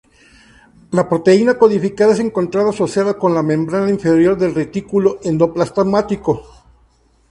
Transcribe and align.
La 0.89 1.07
proteína 1.07 1.59
codificada 1.59 2.13
es 2.13 2.19
encontrada 2.19 2.71
asociada 2.71 3.19
con 3.19 3.35
la 3.35 3.43
membrana 3.43 3.87
interior 3.87 4.35
del 4.35 4.55
retículo 4.55 5.19
endoplasmático. 5.21 6.41